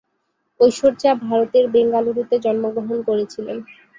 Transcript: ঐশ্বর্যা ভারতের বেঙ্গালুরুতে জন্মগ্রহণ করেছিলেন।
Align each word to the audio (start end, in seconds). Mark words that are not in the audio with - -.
ঐশ্বর্যা 0.59 1.11
ভারতের 1.23 1.65
বেঙ্গালুরুতে 1.73 2.35
জন্মগ্রহণ 2.45 2.97
করেছিলেন। 3.07 3.57